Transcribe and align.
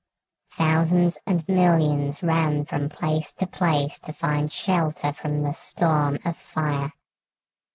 Thousands 0.53 1.19
and 1.27 1.47
millions 1.47 2.23
ran 2.23 2.65
from 2.65 2.89
place 2.89 3.31
to 3.33 3.45
place 3.45 3.99
to 3.99 4.11
find 4.13 4.51
shelter 4.51 5.13
from 5.13 5.43
the 5.43 5.51
storm 5.53 6.17
of 6.25 6.35
fire. 6.37 6.91